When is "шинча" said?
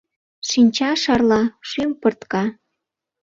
0.49-0.91